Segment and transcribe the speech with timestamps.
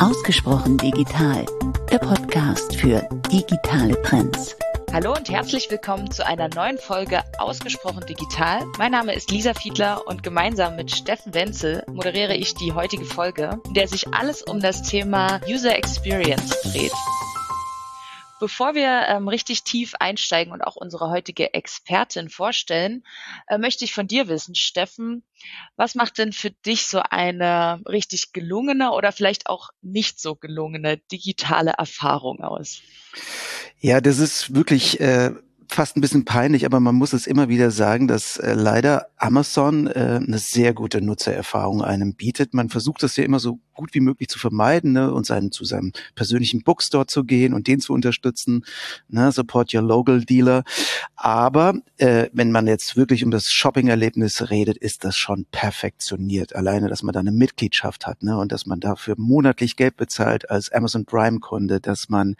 [0.00, 1.44] Ausgesprochen digital,
[1.92, 4.56] der Podcast für digitale Trends.
[4.94, 8.64] Hallo und herzlich willkommen zu einer neuen Folge Ausgesprochen Digital.
[8.78, 13.60] Mein Name ist Lisa Fiedler und gemeinsam mit Steffen Wenzel moderiere ich die heutige Folge,
[13.66, 16.92] in der sich alles um das Thema User Experience dreht.
[18.40, 23.04] Bevor wir ähm, richtig tief einsteigen und auch unsere heutige Expertin vorstellen,
[23.46, 25.22] äh, möchte ich von dir wissen, Steffen,
[25.76, 30.96] was macht denn für dich so eine richtig gelungene oder vielleicht auch nicht so gelungene
[30.96, 32.80] digitale Erfahrung aus?
[33.78, 35.32] Ja, das ist wirklich äh,
[35.70, 39.86] fast ein bisschen peinlich, aber man muss es immer wieder sagen, dass äh, leider Amazon
[39.86, 42.54] äh, eine sehr gute Nutzererfahrung einem bietet.
[42.54, 45.64] Man versucht das ja immer so gut wie möglich zu vermeiden ne, und seinen, zu
[45.64, 48.64] seinem persönlichen Bookstore zu gehen und den zu unterstützen.
[49.08, 50.64] Ne, support your local dealer.
[51.16, 56.54] Aber äh, wenn man jetzt wirklich um das Shopping-Erlebnis redet, ist das schon perfektioniert.
[56.54, 60.50] Alleine, dass man da eine Mitgliedschaft hat ne, und dass man dafür monatlich Geld bezahlt
[60.50, 62.36] als Amazon Prime-Kunde, dass man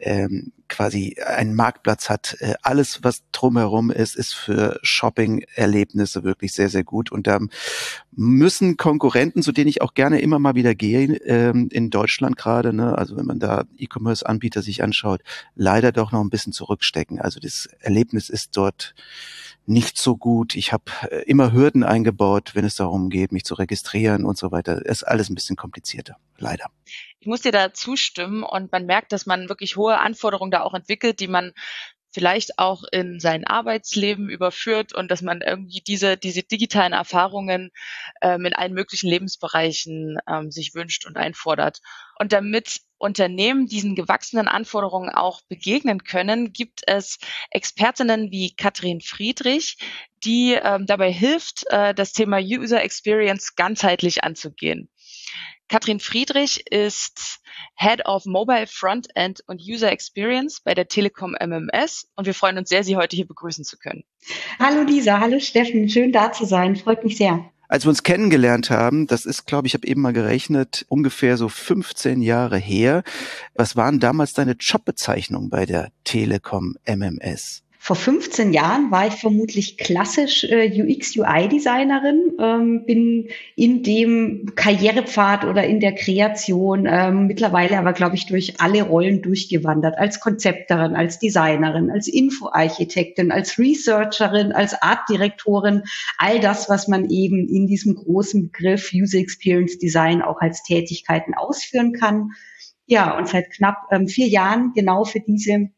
[0.00, 2.36] ähm, quasi einen Marktplatz hat.
[2.40, 7.10] Äh, alles, was drumherum ist, ist für Shopping-Erlebnisse wirklich sehr, sehr gut.
[7.10, 7.38] Und da
[8.12, 12.72] müssen Konkurrenten, zu denen ich auch gerne immer mal wieder gehe, ähm, in Deutschland gerade,
[12.72, 15.22] ne, also wenn man da E-Commerce-Anbieter sich anschaut,
[15.54, 17.20] leider doch noch ein bisschen zurückstecken.
[17.20, 18.94] Also das Erlebnis ist dort
[19.66, 20.56] nicht so gut.
[20.56, 24.50] Ich habe äh, immer Hürden eingebaut, wenn es darum geht, mich zu registrieren und so
[24.50, 24.84] weiter.
[24.84, 26.66] Ist alles ein bisschen komplizierter, leider.
[27.20, 30.74] Ich muss dir da zustimmen und man merkt, dass man wirklich hohe Anforderungen da auch
[30.74, 31.52] entwickelt, die man
[32.12, 37.70] vielleicht auch in sein Arbeitsleben überführt und dass man irgendwie diese, diese digitalen Erfahrungen
[38.20, 41.80] ähm, in allen möglichen Lebensbereichen ähm, sich wünscht und einfordert.
[42.18, 47.18] Und damit Unternehmen diesen gewachsenen Anforderungen auch begegnen können, gibt es
[47.50, 49.78] Expertinnen wie Katrin Friedrich,
[50.24, 54.90] die ähm, dabei hilft, äh, das Thema User Experience ganzheitlich anzugehen.
[55.70, 57.38] Katrin Friedrich ist
[57.76, 62.70] Head of Mobile Frontend und User Experience bei der Telekom MMS und wir freuen uns
[62.70, 64.02] sehr, Sie heute hier begrüßen zu können.
[64.58, 67.44] Hallo Lisa, hallo Steffen, schön da zu sein, freut mich sehr.
[67.68, 71.48] Als wir uns kennengelernt haben, das ist, glaube ich, habe eben mal gerechnet, ungefähr so
[71.48, 73.04] 15 Jahre her.
[73.54, 77.62] Was waren damals deine Jobbezeichnungen bei der Telekom MMS?
[77.82, 85.64] Vor 15 Jahren war ich vermutlich klassisch äh, UX-UI-Designerin, ähm, bin in dem Karrierepfad oder
[85.64, 89.96] in der Kreation ähm, mittlerweile aber, glaube ich, durch alle Rollen durchgewandert.
[89.96, 95.84] Als Konzepterin, als Designerin, als Infoarchitektin, als Researcherin, als Artdirektorin,
[96.18, 101.32] all das, was man eben in diesem großen Begriff User Experience Design auch als Tätigkeiten
[101.32, 102.32] ausführen kann.
[102.84, 105.70] Ja, und seit knapp ähm, vier Jahren genau für diese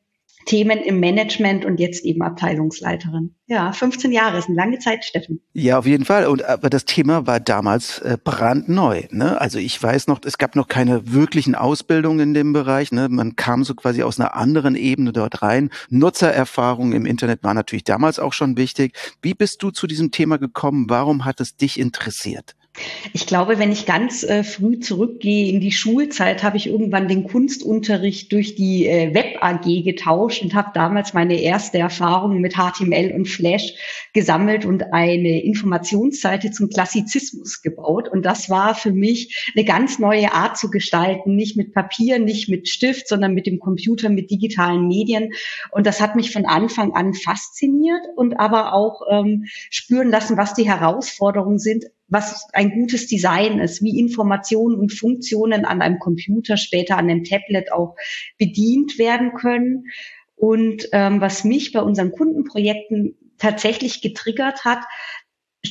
[0.47, 3.35] Themen im Management und jetzt eben Abteilungsleiterin.
[3.47, 5.41] Ja, 15 Jahre ist eine lange Zeit, Steffen.
[5.53, 6.27] Ja, auf jeden Fall.
[6.27, 9.03] Und aber das Thema war damals äh, brandneu.
[9.11, 9.41] Ne?
[9.41, 12.93] Also ich weiß noch, es gab noch keine wirklichen Ausbildungen in dem Bereich.
[12.93, 13.09] Ne?
[13.09, 15.71] Man kam so quasi aus einer anderen Ebene dort rein.
[15.91, 18.97] Nutzererfahrung im Internet war natürlich damals auch schon wichtig.
[19.21, 20.87] Wie bist du zu diesem Thema gekommen?
[20.89, 22.55] Warum hat es dich interessiert?
[23.13, 27.25] Ich glaube, wenn ich ganz äh, früh zurückgehe in die Schulzeit, habe ich irgendwann den
[27.25, 33.13] Kunstunterricht durch die äh, Web AG getauscht und habe damals meine erste Erfahrung mit HTML
[33.15, 33.75] und Flash
[34.15, 38.09] gesammelt und eine Informationsseite zum Klassizismus gebaut.
[38.09, 42.49] Und das war für mich eine ganz neue Art zu gestalten, nicht mit Papier, nicht
[42.49, 45.31] mit Stift, sondern mit dem Computer, mit digitalen Medien.
[45.73, 50.55] Und das hat mich von Anfang an fasziniert und aber auch ähm, spüren lassen, was
[50.55, 56.57] die Herausforderungen sind, was ein gutes Design ist, wie Informationen und Funktionen an einem Computer,
[56.57, 57.97] später an einem Tablet auch
[58.39, 59.87] bedient werden können.
[60.37, 64.81] Und ähm, was mich bei unseren Kundenprojekten tatsächlich getriggert hat,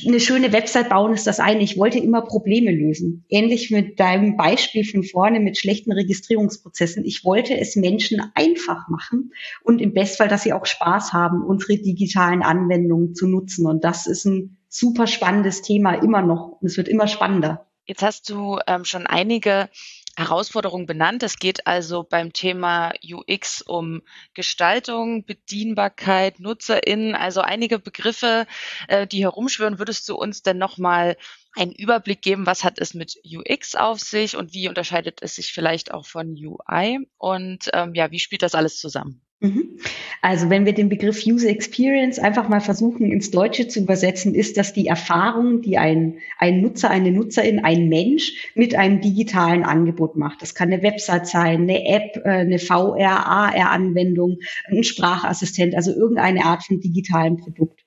[0.06, 1.62] eine schöne Website bauen ist das eine.
[1.62, 3.24] Ich wollte immer Probleme lösen.
[3.28, 7.04] Ähnlich mit deinem Beispiel von vorne mit schlechten Registrierungsprozessen.
[7.04, 9.32] Ich wollte es Menschen einfach machen
[9.62, 13.66] und im Bestfall, dass sie auch Spaß haben, unsere digitalen Anwendungen zu nutzen.
[13.66, 16.58] Und das ist ein super spannendes Thema immer noch.
[16.60, 17.66] Und es wird immer spannender.
[17.84, 19.68] Jetzt hast du ähm, schon einige
[20.16, 21.22] Herausforderungen benannt.
[21.22, 24.02] Es geht also beim Thema UX um
[24.34, 28.46] Gestaltung, Bedienbarkeit, NutzerInnen, also einige Begriffe,
[28.88, 29.78] äh, die herumschwören.
[29.78, 31.16] Würdest du uns denn nochmal
[31.54, 35.52] einen Überblick geben, was hat es mit UX auf sich und wie unterscheidet es sich
[35.52, 37.06] vielleicht auch von UI?
[37.18, 39.22] Und ähm, ja, wie spielt das alles zusammen?
[39.42, 39.76] Mhm.
[40.20, 44.56] Also wenn wir den Begriff User Experience einfach mal versuchen ins Deutsche zu übersetzen, ist
[44.56, 50.16] das die Erfahrung, die ein, ein Nutzer, eine Nutzerin, ein Mensch mit einem digitalen Angebot
[50.16, 50.40] macht.
[50.40, 54.38] Das kann eine Website sein, eine App, äh, eine VR, AR-Anwendung,
[54.70, 57.80] ein Sprachassistent, also irgendeine Art von digitalem Produkt.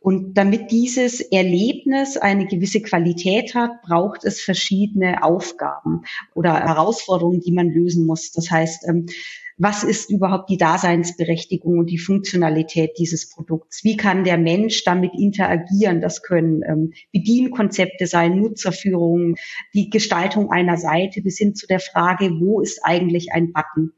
[0.00, 6.04] Und damit dieses Erlebnis eine gewisse Qualität hat, braucht es verschiedene Aufgaben
[6.34, 8.32] oder Herausforderungen, die man lösen muss.
[8.32, 9.06] Das heißt, ähm,
[9.58, 13.84] was ist überhaupt die Daseinsberechtigung und die Funktionalität dieses Produkts?
[13.84, 16.00] Wie kann der Mensch damit interagieren?
[16.00, 19.36] Das können ähm, Bedienkonzepte sein, Nutzerführung,
[19.74, 23.92] die Gestaltung einer Seite bis hin zu der Frage, wo ist eigentlich ein Button?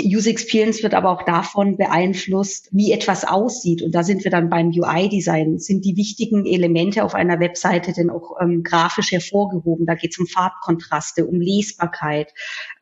[0.00, 3.82] User Experience wird aber auch davon beeinflusst, wie etwas aussieht.
[3.82, 5.58] Und da sind wir dann beim UI-Design.
[5.58, 9.84] Sind die wichtigen Elemente auf einer Webseite denn auch ähm, grafisch hervorgehoben?
[9.84, 12.32] Da geht es um Farbkontraste, um Lesbarkeit,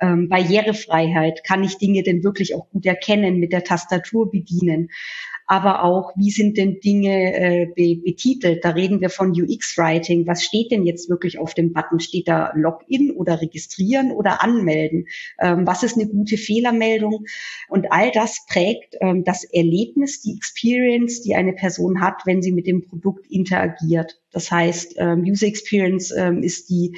[0.01, 1.43] ähm, Barrierefreiheit.
[1.45, 4.91] Kann ich Dinge denn wirklich auch gut erkennen, mit der Tastatur bedienen?
[5.51, 8.65] Aber auch, wie sind denn Dinge äh, be betitelt?
[8.65, 10.25] Da reden wir von UX-Writing.
[10.29, 11.99] Was steht denn jetzt wirklich auf dem Button?
[11.99, 15.09] Steht da Login oder registrieren oder anmelden?
[15.41, 17.25] Ähm, was ist eine gute Fehlermeldung?
[17.69, 22.53] Und all das prägt ähm, das Erlebnis, die Experience, die eine Person hat, wenn sie
[22.53, 24.20] mit dem Produkt interagiert.
[24.33, 26.95] Das heißt, ähm, User Experience ähm, ist die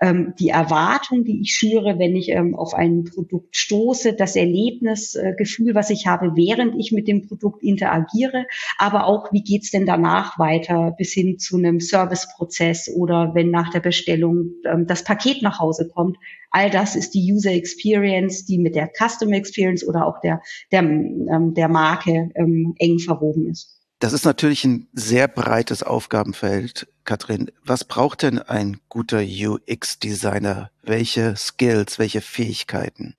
[0.00, 5.70] ähm, die Erwartung, die ich schüre, wenn ich ähm, auf ein Produkt stoße, das Erlebnisgefühl,
[5.70, 8.46] äh, was ich habe, während ich mit dem Produkt interagiere,
[8.78, 13.70] aber auch, wie geht's denn danach weiter bis hin zu einem Serviceprozess oder wenn nach
[13.70, 16.18] der Bestellung ähm, das Paket nach Hause kommt.
[16.50, 20.42] All das ist die User Experience, die mit der Customer Experience oder auch der,
[20.72, 23.74] der, ähm, der Marke ähm, eng verwoben ist.
[23.98, 26.86] Das ist natürlich ein sehr breites Aufgabenfeld.
[27.04, 30.70] Katrin, was braucht denn ein guter UX-Designer?
[30.82, 33.14] Welche Skills, welche Fähigkeiten?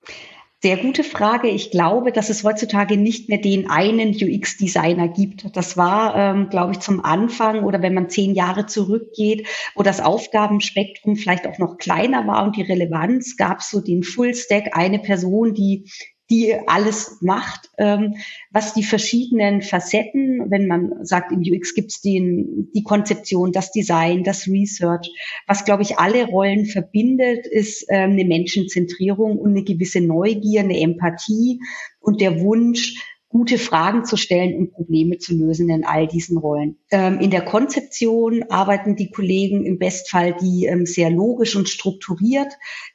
[0.62, 1.48] Sehr gute Frage.
[1.48, 5.54] Ich glaube, dass es heutzutage nicht mehr den einen UX-Designer gibt.
[5.54, 10.00] Das war, ähm, glaube ich, zum Anfang oder wenn man zehn Jahre zurückgeht, wo das
[10.00, 14.98] Aufgabenspektrum vielleicht auch noch kleiner war und die Relevanz, gab es so den Full-Stack, eine
[14.98, 15.90] Person, die
[16.30, 18.16] die alles macht, ähm,
[18.50, 24.24] was die verschiedenen Facetten, wenn man sagt, im UX gibt es die Konzeption, das Design,
[24.24, 25.08] das Research,
[25.46, 30.80] was, glaube ich, alle Rollen verbindet, ist ähm, eine Menschenzentrierung und eine gewisse Neugier, eine
[30.80, 31.60] Empathie
[32.00, 32.96] und der Wunsch,
[33.28, 36.78] gute Fragen zu stellen und Probleme zu lösen in all diesen Rollen.
[36.90, 42.52] Ähm, in der Konzeption arbeiten die Kollegen im Bestfall, die ähm, sehr logisch und strukturiert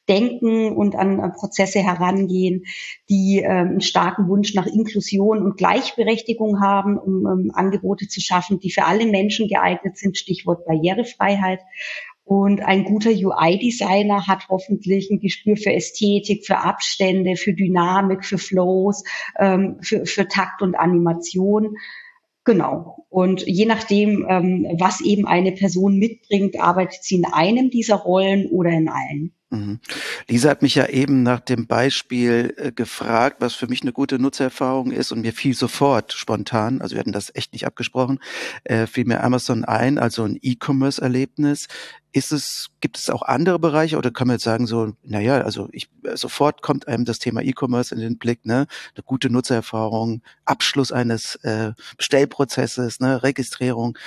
[0.08, 2.64] denken und an, an Prozesse herangehen,
[3.10, 8.60] die ähm, einen starken Wunsch nach Inklusion und Gleichberechtigung haben, um ähm, Angebote zu schaffen,
[8.60, 11.60] die für alle Menschen geeignet sind, Stichwort Barrierefreiheit.
[12.32, 18.38] Und ein guter UI-Designer hat hoffentlich ein Gespür für Ästhetik, für Abstände, für Dynamik, für
[18.38, 19.04] Flows,
[19.38, 21.76] ähm, für, für Takt und Animation.
[22.46, 23.06] Genau.
[23.10, 28.48] Und je nachdem, ähm, was eben eine Person mitbringt, arbeitet sie in einem dieser Rollen
[28.48, 29.34] oder in allen.
[29.54, 29.82] Mhm.
[30.30, 34.18] Lisa hat mich ja eben nach dem Beispiel äh, gefragt, was für mich eine gute
[34.18, 38.20] Nutzererfahrung ist und mir fiel sofort spontan, also wir hatten das echt nicht abgesprochen,
[38.64, 41.68] äh, fiel mir Amazon ein, also ein E-Commerce-Erlebnis.
[42.14, 45.68] Ist es, gibt es auch andere Bereiche oder kann man jetzt sagen so, naja, also
[45.74, 48.68] ich, sofort kommt einem das Thema E-Commerce in den Blick, ne?
[48.96, 53.24] Eine gute Nutzererfahrung, Abschluss eines äh, Bestellprozesses, ne?
[53.24, 53.98] Registrierung.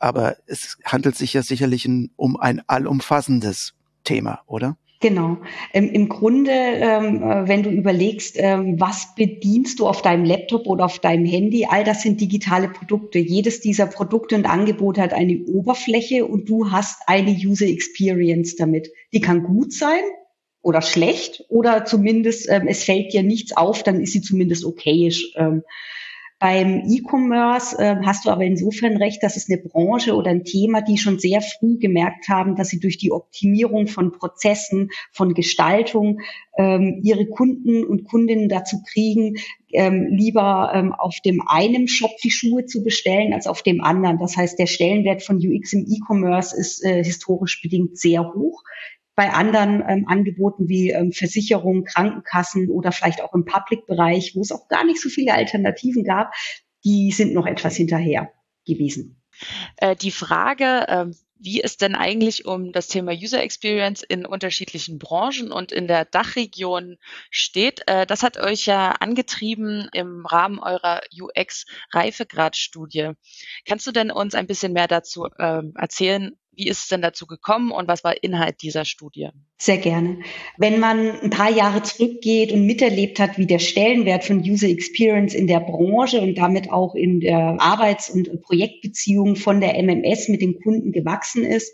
[0.00, 4.76] Aber es handelt sich ja sicherlich um ein allumfassendes Thema, oder?
[5.04, 5.36] Genau.
[5.74, 10.66] Ähm, Im Grunde, ähm, äh, wenn du überlegst, ähm, was bedienst du auf deinem Laptop
[10.66, 13.18] oder auf deinem Handy, all das sind digitale Produkte.
[13.18, 18.92] Jedes dieser Produkte und Angebote hat eine Oberfläche und du hast eine User Experience damit.
[19.12, 20.00] Die kann gut sein
[20.62, 25.34] oder schlecht oder zumindest ähm, es fällt dir nichts auf, dann ist sie zumindest okayisch.
[26.44, 30.82] Beim E-Commerce äh, hast du aber insofern recht, dass es eine Branche oder ein Thema,
[30.82, 36.20] die schon sehr früh gemerkt haben, dass sie durch die Optimierung von Prozessen, von Gestaltung
[36.58, 39.36] ähm, ihre Kunden und Kundinnen dazu kriegen,
[39.72, 44.18] ähm, lieber ähm, auf dem einen Shop die Schuhe zu bestellen als auf dem anderen.
[44.18, 48.62] Das heißt, der Stellenwert von UX im E-Commerce ist äh, historisch bedingt sehr hoch
[49.14, 54.52] bei anderen ähm, Angeboten wie ähm, Versicherungen, Krankenkassen oder vielleicht auch im Public-Bereich, wo es
[54.52, 56.32] auch gar nicht so viele Alternativen gab,
[56.84, 58.32] die sind noch etwas hinterher
[58.66, 59.22] gewesen.
[59.76, 61.06] Äh, die Frage, äh,
[61.38, 66.06] wie es denn eigentlich um das Thema User Experience in unterschiedlichen Branchen und in der
[66.06, 66.96] Dachregion
[67.30, 67.82] steht.
[67.86, 73.10] Äh, das hat euch ja angetrieben im Rahmen eurer UX-Reifegradstudie.
[73.66, 77.26] Kannst du denn uns ein bisschen mehr dazu ähm, erzählen, wie ist es denn dazu
[77.26, 79.30] gekommen und was war Inhalt dieser Studie?
[79.56, 80.18] Sehr gerne.
[80.58, 85.32] Wenn man ein paar Jahre zurückgeht und miterlebt hat, wie der Stellenwert von User Experience
[85.32, 90.42] in der Branche und damit auch in der Arbeits- und Projektbeziehung von der MMS mit
[90.42, 91.72] dem Kunden gewachsen ist,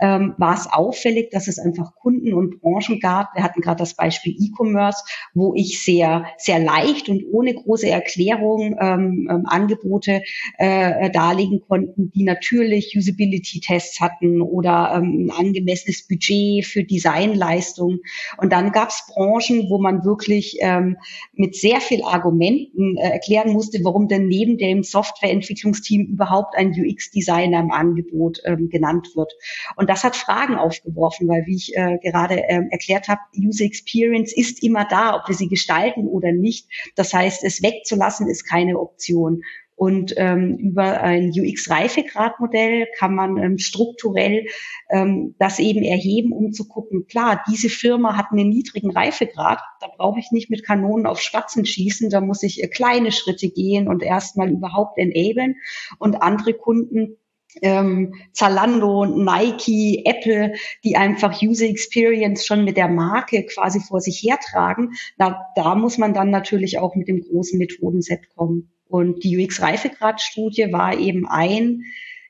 [0.00, 3.34] ähm, war es auffällig, dass es einfach Kunden und Branchen gab.
[3.34, 8.76] Wir hatten gerade das Beispiel E-Commerce, wo ich sehr, sehr leicht und ohne große Erklärung
[8.78, 10.22] ähm, ähm, Angebote
[10.58, 18.00] äh, darlegen konnten, die natürlich Usability-Tests hatten oder ähm, ein angemessenes Budget für Design Alleinleistung.
[18.38, 20.96] Und dann gab es Branchen, wo man wirklich ähm,
[21.34, 27.60] mit sehr viel Argumenten äh, erklären musste, warum denn neben dem Softwareentwicklungsteam überhaupt ein UX-Designer
[27.60, 29.32] im Angebot ähm, genannt wird.
[29.76, 34.32] Und das hat Fragen aufgeworfen, weil wie ich äh, gerade äh, erklärt habe, User Experience
[34.32, 36.68] ist immer da, ob wir sie gestalten oder nicht.
[36.96, 39.42] Das heißt, es wegzulassen ist keine Option.
[39.82, 44.46] Und ähm, über ein UX-Reifegradmodell kann man ähm, strukturell
[44.88, 49.88] ähm, das eben erheben, um zu gucken, klar, diese Firma hat einen niedrigen Reifegrad, da
[49.88, 53.88] brauche ich nicht mit Kanonen auf Spatzen schießen, da muss ich äh, kleine Schritte gehen
[53.88, 55.56] und erstmal überhaupt enablen.
[55.98, 57.16] Und andere Kunden
[57.60, 60.54] ähm, Zalando, Nike, Apple,
[60.84, 65.98] die einfach User Experience schon mit der Marke quasi vor sich hertragen, na, da muss
[65.98, 68.72] man dann natürlich auch mit dem großen Methodenset kommen.
[68.88, 71.84] Und die UX-Reifegrad-Studie war eben ein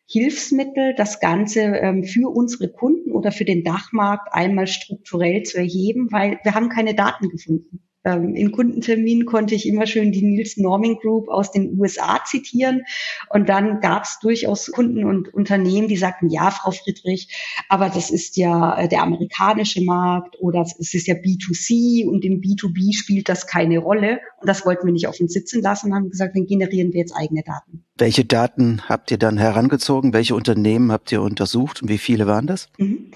[0.06, 6.08] Hilfsmittel, das Ganze ähm, für unsere Kunden oder für den Dachmarkt einmal strukturell zu erheben,
[6.10, 7.80] weil wir haben keine Daten gefunden.
[8.04, 12.82] Ähm, in Kundenterminen konnte ich immer schön die Niels Norming Group aus den USA zitieren.
[13.30, 17.28] Und dann gab es durchaus Kunden und Unternehmen, die sagten, ja, Frau Friedrich,
[17.68, 22.40] aber das ist ja äh, der amerikanische Markt oder es ist ja B2C und im
[22.40, 24.20] B2B spielt das keine Rolle.
[24.40, 27.00] Und das wollten wir nicht auf uns sitzen lassen und haben gesagt, dann generieren wir
[27.00, 27.84] jetzt eigene Daten.
[27.98, 30.14] Welche Daten habt ihr dann herangezogen?
[30.14, 32.68] Welche Unternehmen habt ihr untersucht und wie viele waren das?
[32.78, 33.10] Mhm.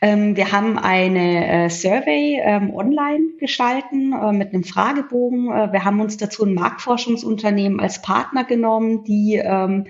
[0.00, 5.52] Ähm, wir haben eine äh, Survey ähm, online geschalten äh, mit einem Fragebogen.
[5.52, 9.86] Äh, wir haben uns dazu ein Marktforschungsunternehmen als Partner genommen, die ähm,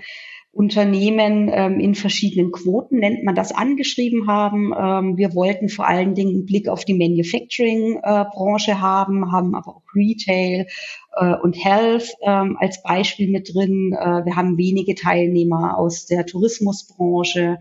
[0.53, 4.71] Unternehmen ähm, in verschiedenen Quoten, nennt man das, angeschrieben haben.
[4.77, 9.77] Ähm, wir wollten vor allen Dingen einen Blick auf die Manufacturing-Branche äh, haben, haben aber
[9.77, 10.67] auch Retail
[11.15, 13.97] äh, und Health ähm, als Beispiel mit drin.
[13.99, 17.57] Äh, wir haben wenige Teilnehmer aus der Tourismusbranche,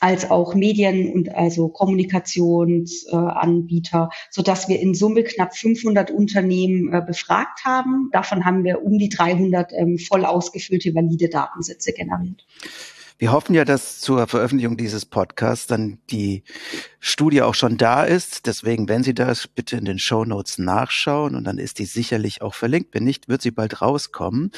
[0.00, 6.92] als auch Medien und also Kommunikationsanbieter, äh, so dass wir in Summe knapp 500 Unternehmen
[6.92, 8.10] äh, befragt haben.
[8.12, 12.44] Davon haben wir um die 300 ähm, voll ausgefüllte valide Datensätze generiert.
[13.18, 16.42] Wir hoffen ja, dass zur Veröffentlichung dieses Podcasts dann die
[17.00, 18.46] Studie auch schon da ist.
[18.46, 21.86] Deswegen, wenn sie da ist, bitte in den Show Notes nachschauen und dann ist die
[21.86, 22.92] sicherlich auch verlinkt.
[22.92, 24.50] Wenn nicht, wird sie bald rauskommen.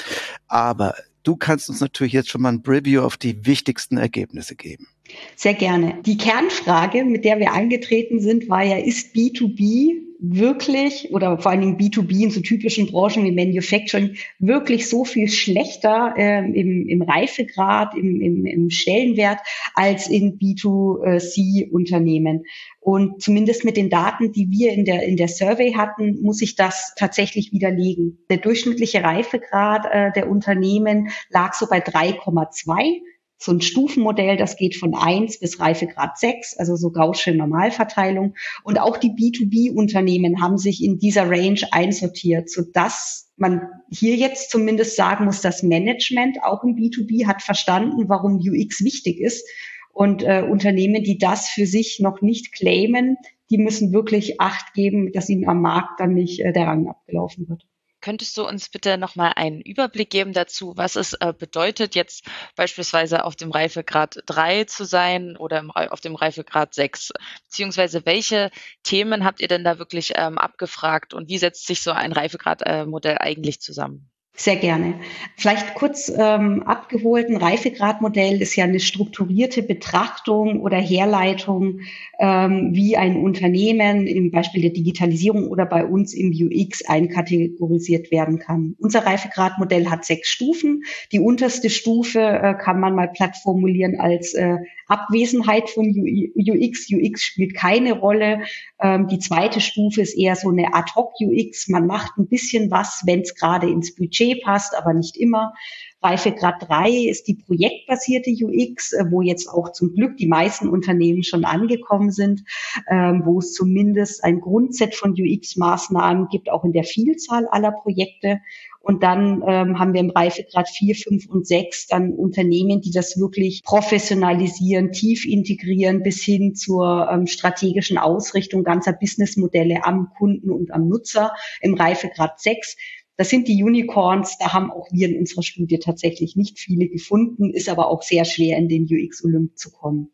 [0.49, 4.87] Aber du kannst uns natürlich jetzt schon mal ein Preview auf die wichtigsten Ergebnisse geben.
[5.35, 5.99] Sehr gerne.
[6.05, 11.61] Die Kernfrage, mit der wir angetreten sind, war ja, ist B2B wirklich oder vor allen
[11.61, 17.01] Dingen B2B in so typischen Branchen wie Manufacturing wirklich so viel schlechter äh, im, im
[17.01, 19.39] Reifegrad, im, im, im Stellenwert
[19.75, 22.43] als in B2C-Unternehmen.
[22.81, 26.57] Und zumindest mit den Daten, die wir in der, in der Survey hatten, muss ich
[26.57, 28.17] das tatsächlich widerlegen.
[28.29, 32.99] Der durchschnittliche Reifegrad äh, der Unternehmen lag so bei 3,2
[33.39, 38.35] so ein Stufenmodell, das geht von eins bis Reifegrad sechs, also so Gaußsche Normalverteilung.
[38.63, 44.97] Und auch die B2B-Unternehmen haben sich in dieser Range einsortiert, sodass man hier jetzt zumindest
[44.97, 49.47] sagen muss, das Management auch im B2B hat verstanden, warum UX wichtig ist.
[49.93, 53.17] Und äh, Unternehmen, die das für sich noch nicht claimen,
[53.49, 57.47] die müssen wirklich Acht geben, dass ihnen am Markt dann nicht äh, der Rang abgelaufen
[57.47, 57.65] wird.
[58.01, 62.25] Könntest du uns bitte nochmal einen Überblick geben dazu, was es äh, bedeutet, jetzt
[62.55, 67.11] beispielsweise auf dem Reifegrad 3 zu sein oder auf dem Reifegrad 6?
[67.45, 68.51] Beziehungsweise welche
[68.83, 73.15] Themen habt ihr denn da wirklich ähm, abgefragt und wie setzt sich so ein Reifegradmodell
[73.15, 74.09] äh, eigentlich zusammen?
[74.39, 74.93] Sehr gerne.
[75.35, 81.81] Vielleicht kurz ähm, abgeholt, ein Reifegradmodell ist ja eine strukturierte Betrachtung oder Herleitung,
[82.19, 88.39] ähm, wie ein Unternehmen im Beispiel der Digitalisierung oder bei uns im UX einkategorisiert werden
[88.39, 88.75] kann.
[88.79, 90.83] Unser Reifegradmodell hat sechs Stufen.
[91.11, 94.55] Die unterste Stufe äh, kann man mal platt formulieren als äh,
[94.87, 96.87] Abwesenheit von UX.
[96.89, 98.43] UX spielt keine Rolle.
[98.81, 101.67] Ähm, die zweite Stufe ist eher so eine Ad-Hoc-UX.
[101.67, 105.53] Man macht ein bisschen was, wenn es gerade ins Budget passt, aber nicht immer.
[106.01, 111.23] Reifegrad 3 ist die projektbasierte UX, äh, wo jetzt auch zum Glück die meisten Unternehmen
[111.23, 112.43] schon angekommen sind,
[112.89, 118.39] ähm, wo es zumindest ein Grundset von UX-Maßnahmen gibt, auch in der Vielzahl aller Projekte.
[118.81, 123.19] Und dann ähm, haben wir im Reifegrad 4, 5 und 6 dann Unternehmen, die das
[123.19, 130.71] wirklich professionalisieren, tief integrieren bis hin zur ähm, strategischen Ausrichtung ganzer Businessmodelle am Kunden und
[130.71, 132.77] am Nutzer im Reifegrad 6.
[133.19, 137.53] Das sind die Unicorns, da haben auch wir in unserer Studie tatsächlich nicht viele gefunden,
[137.53, 140.13] ist aber auch sehr schwer in den UX Olymp zu kommen.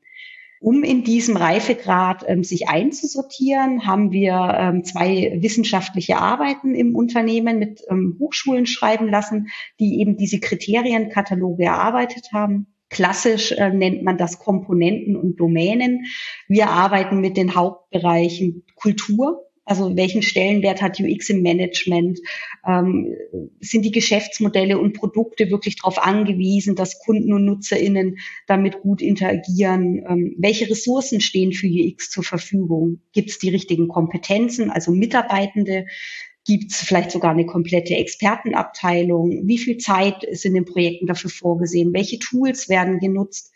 [0.60, 7.60] Um in diesem Reifegrad ähm, sich einzusortieren, haben wir ähm, zwei wissenschaftliche Arbeiten im Unternehmen
[7.60, 12.74] mit ähm, Hochschulen schreiben lassen, die eben diese Kriterienkataloge erarbeitet haben.
[12.90, 16.06] Klassisch äh, nennt man das Komponenten und Domänen.
[16.48, 22.20] Wir arbeiten mit den Hauptbereichen Kultur, also welchen Stellenwert hat UX im Management?
[22.66, 23.16] Ähm,
[23.60, 28.18] sind die Geschäftsmodelle und Produkte wirklich darauf angewiesen, dass Kunden und NutzerInnen
[28.48, 30.06] damit gut interagieren?
[30.08, 33.02] Ähm, welche Ressourcen stehen für UX zur Verfügung?
[33.12, 35.88] Gibt es die richtigen Kompetenzen, also Mitarbeitende?
[36.46, 39.48] Gibt es vielleicht sogar eine komplette Expertenabteilung?
[39.48, 41.92] Wie viel Zeit ist in den Projekten dafür vorgesehen?
[41.92, 43.52] Welche Tools werden genutzt?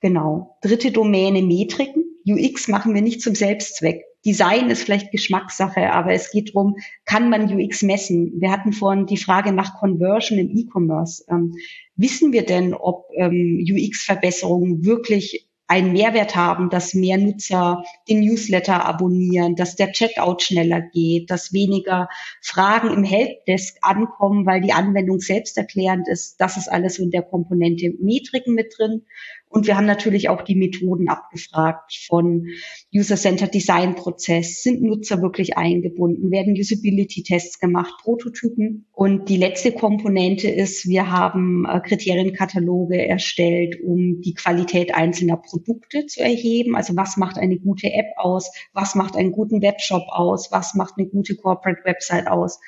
[0.00, 0.56] Genau.
[0.62, 2.04] Dritte Domäne Metriken.
[2.26, 4.02] UX machen wir nicht zum Selbstzweck.
[4.24, 8.40] Design ist vielleicht Geschmackssache, aber es geht darum, kann man UX messen?
[8.40, 11.24] Wir hatten vorhin die Frage nach Conversion im E-Commerce.
[11.28, 11.54] Ähm,
[11.96, 18.84] wissen wir denn, ob ähm, UX-Verbesserungen wirklich einen Mehrwert haben, dass mehr Nutzer den Newsletter
[18.84, 22.10] abonnieren, dass der Checkout schneller geht, dass weniger
[22.42, 26.36] Fragen im Helpdesk ankommen, weil die Anwendung selbsterklärend ist.
[26.38, 29.06] Das ist alles in der Komponente Metriken mit drin.
[29.52, 32.46] Und wir haben natürlich auch die Methoden abgefragt von
[32.94, 34.62] User-Centered Design Prozess.
[34.62, 36.30] Sind Nutzer wirklich eingebunden?
[36.30, 37.92] Werden Usability-Tests gemacht?
[38.02, 38.86] Prototypen?
[38.92, 46.06] Und die letzte Komponente ist, wir haben äh, Kriterienkataloge erstellt, um die Qualität einzelner Produkte
[46.06, 46.74] zu erheben.
[46.74, 48.50] Also was macht eine gute App aus?
[48.72, 50.50] Was macht einen guten Webshop aus?
[50.50, 52.58] Was macht eine gute Corporate Website aus?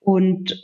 [0.00, 0.54] Und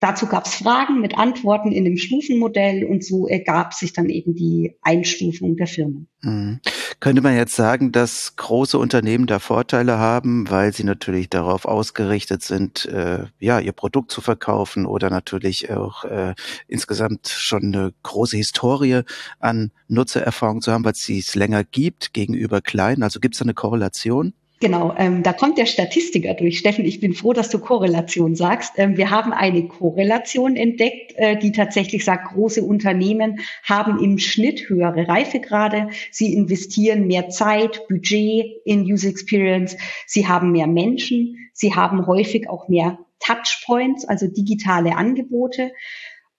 [0.00, 4.34] Dazu gab es Fragen mit Antworten in dem Stufenmodell und so ergab sich dann eben
[4.34, 6.08] die Einstufung der Firmen.
[6.22, 6.60] Mhm.
[7.00, 12.42] Könnte man jetzt sagen, dass große Unternehmen da Vorteile haben, weil sie natürlich darauf ausgerichtet
[12.42, 16.34] sind, äh, ja, ihr Produkt zu verkaufen oder natürlich auch äh,
[16.66, 19.02] insgesamt schon eine große Historie
[19.38, 23.02] an Nutzererfahrung zu haben, weil es sie es länger gibt gegenüber kleinen?
[23.02, 24.32] Also gibt es da eine Korrelation?
[24.62, 26.58] Genau, ähm, da kommt der Statistiker durch.
[26.58, 28.74] Steffen, ich bin froh, dass du Korrelation sagst.
[28.76, 34.68] Ähm, wir haben eine Korrelation entdeckt, äh, die tatsächlich sagt, große Unternehmen haben im Schnitt
[34.68, 35.88] höhere Reifegrade.
[36.10, 39.78] Sie investieren mehr Zeit, Budget in User Experience.
[40.06, 41.50] Sie haben mehr Menschen.
[41.54, 45.72] Sie haben häufig auch mehr Touchpoints, also digitale Angebote.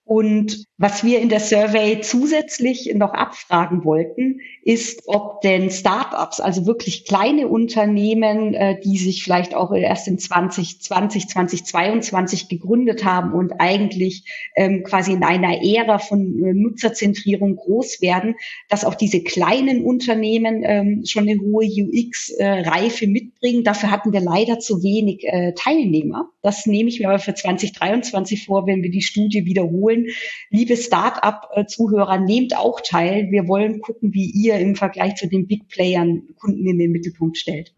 [0.03, 6.65] Und was wir in der Survey zusätzlich noch abfragen wollten, ist, ob denn Startups, also
[6.65, 13.53] wirklich kleine Unternehmen, äh, die sich vielleicht auch erst in 2020, 2022 gegründet haben und
[13.59, 18.35] eigentlich ähm, quasi in einer Ära von äh, Nutzerzentrierung groß werden,
[18.69, 23.63] dass auch diese kleinen Unternehmen ähm, schon eine hohe UX-Reife mitbringen.
[23.63, 26.29] Dafür hatten wir leider zu wenig äh, Teilnehmer.
[26.41, 29.90] Das nehme ich mir aber für 2023 vor, wenn wir die Studie wiederholen.
[30.49, 33.27] Liebe liebe Start-up-Zuhörer, nehmt auch teil.
[33.29, 37.37] Wir wollen gucken, wie ihr im Vergleich zu den Big Playern Kunden in den Mittelpunkt
[37.37, 37.73] stellt.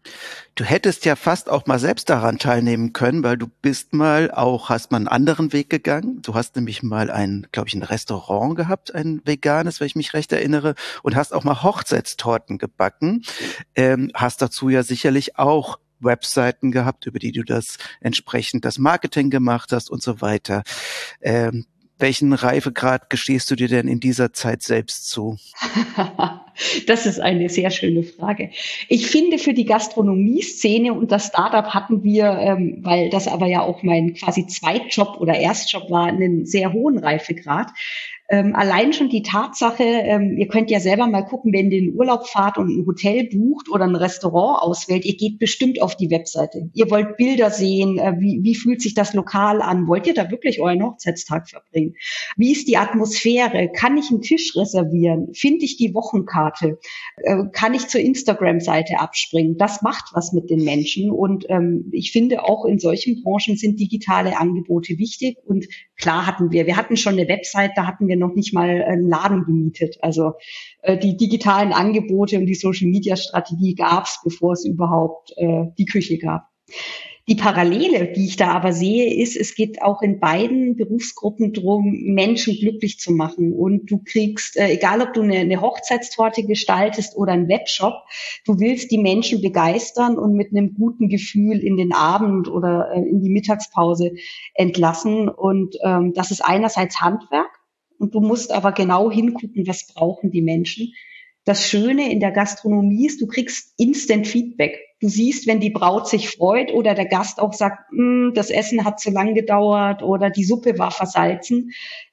[0.54, 4.68] Du hättest ja fast auch mal selbst daran teilnehmen können, weil du bist mal auch,
[4.68, 6.20] hast mal einen anderen Weg gegangen.
[6.22, 10.14] Du hast nämlich mal ein, glaube ich, ein Restaurant gehabt, ein veganes, wenn ich mich
[10.14, 13.24] recht erinnere, und hast auch mal Hochzeitstorten gebacken.
[13.74, 19.30] Ähm, hast dazu ja sicherlich auch Webseiten gehabt, über die du das entsprechend das Marketing
[19.30, 20.62] gemacht hast und so weiter.
[21.20, 21.66] Ähm,
[22.04, 25.38] welchen Reifegrad gestehst du dir denn in dieser Zeit selbst zu?
[26.86, 28.50] das ist eine sehr schöne Frage.
[28.90, 33.62] Ich finde, für die Gastronomie-Szene und das Startup hatten wir, ähm, weil das aber ja
[33.62, 37.68] auch mein quasi Zweitjob oder Erstjob war, einen sehr hohen Reifegrad.
[38.30, 41.94] Ähm, allein schon die Tatsache, ähm, ihr könnt ja selber mal gucken, wenn ihr in
[41.94, 46.10] Urlaub fahrt und ein Hotel bucht oder ein Restaurant auswählt, ihr geht bestimmt auf die
[46.10, 46.70] Webseite.
[46.72, 49.88] Ihr wollt Bilder sehen, äh, wie, wie fühlt sich das Lokal an?
[49.88, 51.96] Wollt ihr da wirklich euren Hochzeitstag verbringen?
[52.38, 53.70] Wie ist die Atmosphäre?
[53.74, 55.34] Kann ich einen Tisch reservieren?
[55.34, 56.78] Finde ich die Wochenkarte?
[57.18, 59.58] Äh, kann ich zur Instagram-Seite abspringen?
[59.58, 63.78] Das macht was mit den Menschen und ähm, ich finde auch in solchen Branchen sind
[63.78, 68.13] digitale Angebote wichtig und klar hatten wir, wir hatten schon eine Website, da hatten wir
[68.14, 69.98] wir noch nicht mal einen Laden gemietet.
[70.00, 70.34] Also
[70.82, 76.18] äh, die digitalen Angebote und die Social-Media-Strategie gab es, bevor es überhaupt äh, die Küche
[76.18, 76.48] gab.
[77.26, 81.90] Die Parallele, die ich da aber sehe, ist, es geht auch in beiden Berufsgruppen drum,
[82.02, 83.54] Menschen glücklich zu machen.
[83.54, 87.94] Und du kriegst, äh, egal ob du eine, eine Hochzeitstorte gestaltest oder einen Webshop,
[88.44, 93.00] du willst die Menschen begeistern und mit einem guten Gefühl in den Abend oder äh,
[93.00, 94.12] in die Mittagspause
[94.52, 95.30] entlassen.
[95.30, 97.63] Und ähm, das ist einerseits Handwerk.
[98.04, 100.92] Und du musst aber genau hingucken, was brauchen die Menschen.
[101.46, 104.78] Das Schöne in der Gastronomie ist, du kriegst Instant Feedback.
[105.00, 108.84] Du siehst, wenn die Braut sich freut oder der Gast auch sagt, hm, das Essen
[108.84, 111.70] hat zu lang gedauert oder die Suppe war versalzen.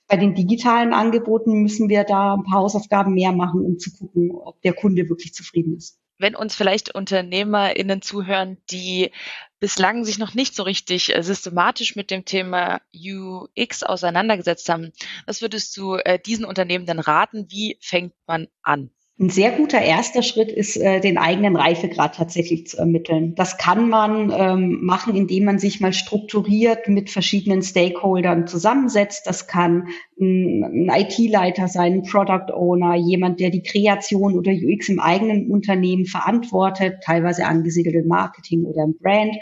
[0.08, 4.32] Bei den digitalen Angeboten müssen wir da ein paar Hausaufgaben mehr machen, um zu gucken,
[4.32, 6.01] ob der Kunde wirklich zufrieden ist.
[6.22, 9.12] Wenn uns vielleicht UnternehmerInnen zuhören, die
[9.60, 14.92] bislang sich noch nicht so richtig äh, systematisch mit dem Thema UX auseinandergesetzt haben,
[15.26, 17.48] was würdest du äh, diesen Unternehmen denn raten?
[17.50, 18.92] Wie fängt man an?
[19.22, 23.36] Ein sehr guter erster Schritt ist, äh, den eigenen Reifegrad tatsächlich zu ermitteln.
[23.36, 29.28] Das kann man ähm, machen, indem man sich mal strukturiert mit verschiedenen Stakeholdern zusammensetzt.
[29.28, 34.90] Das kann ein, ein IT-Leiter sein, ein Product Owner, jemand, der die Kreation oder UX
[34.90, 39.36] im eigenen Unternehmen verantwortet, teilweise angesiedelt im Marketing oder im Brand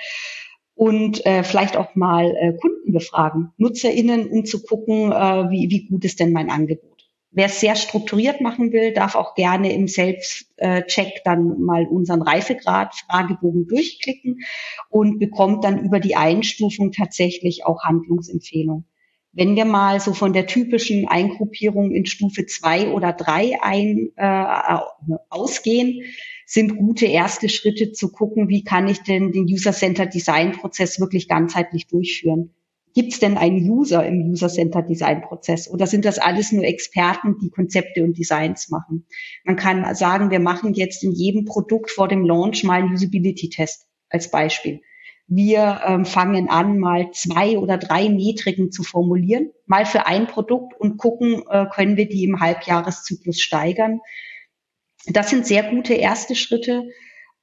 [0.76, 5.86] und äh, vielleicht auch mal äh, Kunden befragen, NutzerInnen, um zu gucken, äh, wie, wie
[5.86, 6.89] gut ist denn mein Angebot.
[7.32, 13.68] Wer es sehr strukturiert machen will, darf auch gerne im Selbstcheck dann mal unseren Reifegrad-Fragebogen
[13.68, 14.40] durchklicken
[14.90, 18.86] und bekommt dann über die Einstufung tatsächlich auch Handlungsempfehlungen.
[19.32, 24.46] Wenn wir mal so von der typischen Eingruppierung in Stufe zwei oder drei ein, äh,
[25.30, 26.02] ausgehen,
[26.48, 31.86] sind gute erste Schritte zu gucken, wie kann ich denn den User-Centered Design-Prozess wirklich ganzheitlich
[31.86, 32.56] durchführen.
[33.00, 37.50] Gibt es denn einen User im User-Centered Design-Prozess oder sind das alles nur Experten, die
[37.50, 39.06] Konzepte und Designs machen?
[39.46, 43.88] Man kann sagen, wir machen jetzt in jedem Produkt vor dem Launch mal einen Usability-Test
[44.10, 44.82] als Beispiel.
[45.28, 50.78] Wir ähm, fangen an, mal zwei oder drei Metriken zu formulieren, mal für ein Produkt
[50.78, 54.02] und gucken, äh, können wir die im Halbjahreszyklus steigern.
[55.06, 56.84] Das sind sehr gute erste Schritte.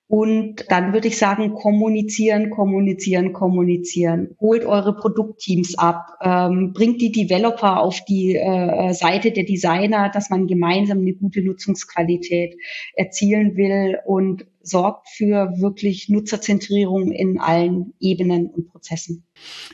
[0.08, 4.36] Und dann würde ich sagen, kommunizieren, kommunizieren, kommunizieren.
[4.40, 10.30] Holt eure Produktteams ab, ähm, bringt die Developer auf die äh, Seite der Designer, dass
[10.30, 12.56] man gemeinsam eine gute Nutzungsqualität
[12.94, 19.24] erzielen will und sorgt für wirklich Nutzerzentrierung in allen Ebenen und Prozessen.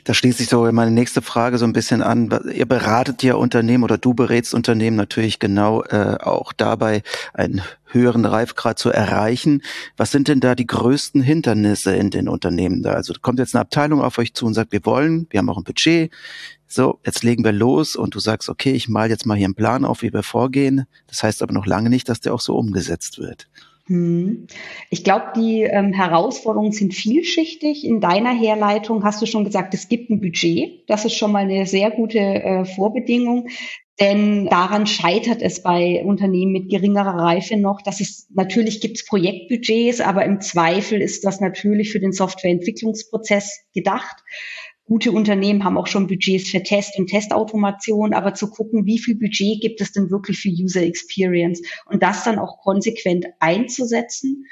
[0.03, 2.29] Da schließt sich so meine nächste Frage so ein bisschen an.
[2.53, 7.01] Ihr beratet ja Unternehmen oder du berätst Unternehmen natürlich genau äh, auch dabei,
[7.33, 9.61] einen höheren Reifgrad zu erreichen.
[9.97, 12.93] Was sind denn da die größten Hindernisse in den Unternehmen da?
[12.93, 15.57] Also kommt jetzt eine Abteilung auf euch zu und sagt, wir wollen, wir haben auch
[15.57, 16.11] ein Budget,
[16.67, 19.53] so, jetzt legen wir los und du sagst, okay, ich mal jetzt mal hier einen
[19.53, 20.87] Plan auf, wie wir vorgehen.
[21.05, 23.47] Das heißt aber noch lange nicht, dass der auch so umgesetzt wird.
[23.93, 24.47] Hm.
[24.89, 27.85] Ich glaube, die ähm, Herausforderungen sind vielschichtig.
[27.85, 30.89] In deiner Herleitung hast du schon gesagt, es gibt ein Budget.
[30.89, 33.49] Das ist schon mal eine sehr gute äh, Vorbedingung.
[33.99, 39.05] Denn daran scheitert es bei Unternehmen mit geringerer Reife noch, dass es natürlich gibt es
[39.05, 44.23] Projektbudgets, aber im Zweifel ist das natürlich für den Softwareentwicklungsprozess gedacht.
[44.85, 49.15] Gute Unternehmen haben auch schon Budgets für Test und Testautomation, aber zu gucken, wie viel
[49.15, 54.45] Budget gibt es denn wirklich für User Experience und das dann auch konsequent einzusetzen.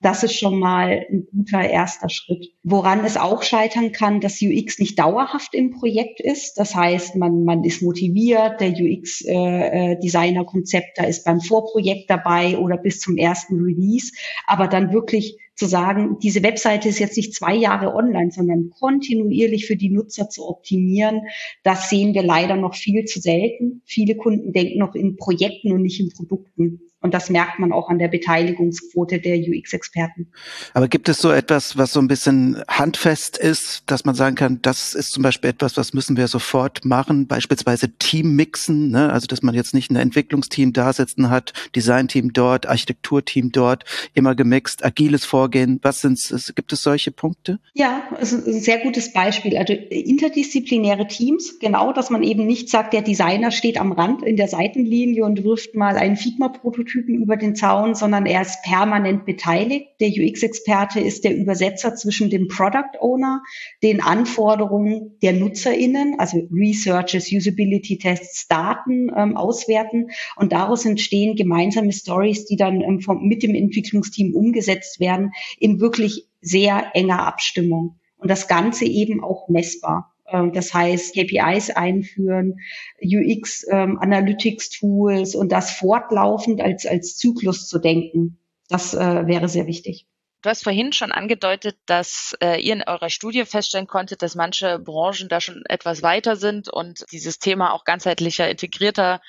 [0.00, 2.52] Das ist schon mal ein guter erster Schritt.
[2.62, 6.54] Woran es auch scheitern kann, dass UX nicht dauerhaft im Projekt ist.
[6.54, 12.76] Das heißt, man, man ist motiviert, der UX-Designer-Konzept, äh, da ist beim Vorprojekt dabei oder
[12.76, 14.12] bis zum ersten Release,
[14.46, 19.66] aber dann wirklich zu sagen, diese Webseite ist jetzt nicht zwei Jahre online, sondern kontinuierlich
[19.66, 21.22] für die Nutzer zu optimieren,
[21.64, 23.82] das sehen wir leider noch viel zu selten.
[23.84, 26.80] Viele Kunden denken noch in Projekten und nicht in Produkten.
[27.00, 30.32] Und das merkt man auch an der Beteiligungsquote der UX-Experten.
[30.74, 34.60] Aber gibt es so etwas, was so ein bisschen handfest ist, dass man sagen kann,
[34.62, 39.12] das ist zum Beispiel etwas, was müssen wir sofort machen, beispielsweise Team mixen, ne?
[39.12, 44.34] also dass man jetzt nicht ein Entwicklungsteam da sitzen hat, Designteam dort, Architekturteam dort, immer
[44.34, 45.47] gemixt, agiles Vorgehen.
[45.82, 46.18] Was sind
[46.54, 47.60] gibt es solche Punkte?
[47.74, 49.56] Ja, es ist ein sehr gutes Beispiel.
[49.56, 54.36] Also interdisziplinäre Teams, genau, dass man eben nicht sagt, der Designer steht am Rand in
[54.36, 59.24] der Seitenlinie und wirft mal einen Figma-Prototyp Prototypen über den Zaun, sondern er ist permanent
[59.24, 59.88] beteiligt.
[60.00, 63.42] Der UX-Experte ist der Übersetzer zwischen dem Product Owner,
[63.82, 71.92] den Anforderungen der NutzerInnen, also Researches, Usability Tests, Daten ähm, auswerten und daraus entstehen gemeinsame
[71.92, 77.98] Stories, die dann ähm, vom, mit dem Entwicklungsteam umgesetzt werden in wirklich sehr enger Abstimmung.
[78.16, 80.14] Und das Ganze eben auch messbar.
[80.30, 82.58] Ähm, das heißt, KPIs einführen,
[83.02, 88.38] UX, ähm, Analytics Tools und das fortlaufend als, als Zyklus zu denken.
[88.68, 90.06] Das äh, wäre sehr wichtig.
[90.42, 94.78] Du hast vorhin schon angedeutet, dass äh, ihr in eurer Studie feststellen konntet, dass manche
[94.78, 99.20] Branchen da schon etwas weiter sind und dieses Thema auch ganzheitlicher, integrierter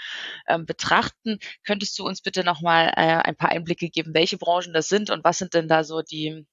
[0.48, 1.40] ähm, betrachten.
[1.66, 5.24] Könntest du uns bitte nochmal äh, ein paar Einblicke geben, welche Branchen das sind und
[5.24, 6.46] was sind denn da so die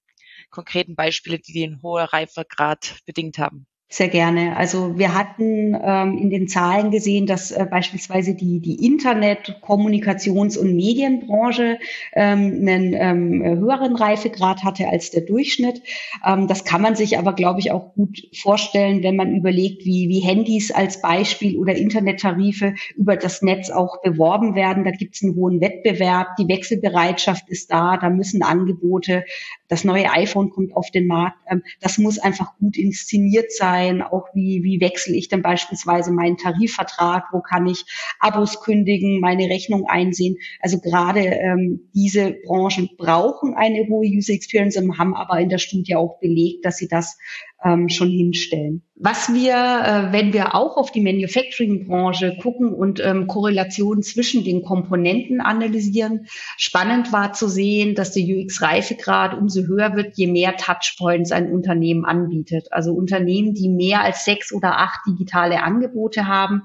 [0.51, 3.66] konkreten Beispiele, die den hohen Reifegrad bedingt haben?
[3.88, 4.57] Sehr gerne.
[4.57, 10.59] Also wir hatten ähm, in den Zahlen gesehen, dass äh, beispielsweise die, die Internet-, Kommunikations-
[10.59, 11.79] und Medienbranche
[12.12, 15.83] ähm, einen ähm, höheren Reifegrad hatte als der Durchschnitt.
[16.27, 20.09] Ähm, das kann man sich aber, glaube ich, auch gut vorstellen, wenn man überlegt, wie,
[20.09, 24.83] wie Handys als Beispiel oder Internettarife über das Netz auch beworben werden.
[24.83, 29.25] Da gibt es einen hohen Wettbewerb, die Wechselbereitschaft ist da, da müssen Angebote,
[29.68, 31.38] das neue iPhone kommt auf den Markt.
[31.49, 36.10] Ähm, das muss einfach gut inszeniert sein sein, auch wie, wie wechsle ich denn beispielsweise
[36.12, 37.84] meinen Tarifvertrag, wo kann ich
[38.20, 40.36] Abos kündigen, meine Rechnung einsehen.
[40.60, 45.96] Also gerade ähm, diese Branchen brauchen eine hohe User Experience haben aber in der Studie
[45.96, 47.18] auch belegt, dass sie das
[47.64, 48.83] ähm, schon hinstellen.
[48.95, 54.62] Was wir, äh, wenn wir auch auf die Manufacturing-Branche gucken und ähm, Korrelationen zwischen den
[54.62, 61.33] Komponenten analysieren, spannend war zu sehen, dass der UX-Reifegrad umso höher wird, je mehr Touchpoints
[61.33, 62.73] ein Unternehmen anbietet.
[62.73, 66.62] Also Unternehmen, die mehr als sechs oder acht digitale Angebote haben,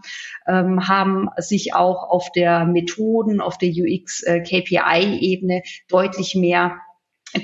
[0.48, 6.78] ähm, haben sich auch auf der Methoden, auf der UX-KPI-Ebene äh, deutlich mehr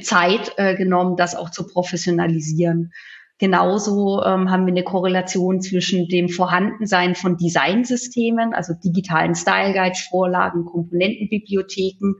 [0.01, 2.91] Zeit äh, genommen, das auch zu professionalisieren.
[3.39, 10.07] Genauso ähm, haben wir eine Korrelation zwischen dem Vorhandensein von Designsystemen, also digitalen Style Guides,
[10.09, 12.15] Vorlagen, Komponentenbibliotheken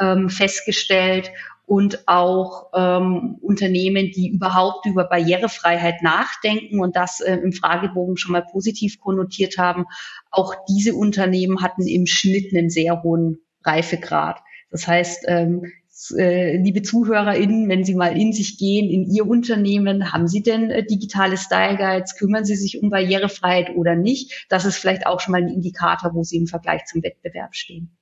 [0.00, 1.30] ähm, festgestellt
[1.66, 8.32] und auch ähm, Unternehmen, die überhaupt über Barrierefreiheit nachdenken und das äh, im Fragebogen schon
[8.32, 9.84] mal positiv konnotiert haben.
[10.30, 14.38] Auch diese Unternehmen hatten im Schnitt einen sehr hohen Reifegrad.
[14.70, 15.72] Das heißt, ähm,
[16.16, 20.70] äh, liebe ZuhörerInnen, wenn Sie mal in sich gehen, in Ihr Unternehmen, haben Sie denn
[20.70, 22.16] äh, digitale Style Guides?
[22.16, 24.46] Kümmern Sie sich um Barrierefreiheit oder nicht?
[24.48, 27.96] Das ist vielleicht auch schon mal ein Indikator, wo Sie im Vergleich zum Wettbewerb stehen.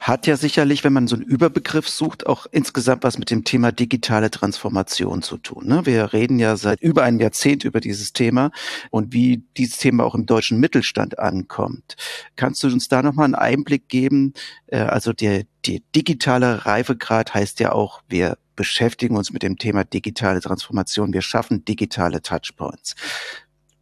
[0.00, 3.72] Hat ja sicherlich, wenn man so einen Überbegriff sucht, auch insgesamt was mit dem Thema
[3.72, 5.66] digitale Transformation zu tun.
[5.66, 5.86] Ne?
[5.86, 8.50] Wir reden ja seit über einem Jahrzehnt über dieses Thema
[8.90, 11.96] und wie dieses Thema auch im deutschen Mittelstand ankommt.
[12.36, 14.34] Kannst du uns da nochmal einen Einblick geben?
[14.66, 19.84] Äh, also der, die digitale Reifegrad heißt ja auch, wir beschäftigen uns mit dem Thema
[19.84, 21.12] digitale Transformation.
[21.12, 22.96] Wir schaffen digitale Touchpoints.